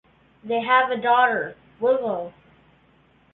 [0.43, 2.33] They have a daughter, Willow.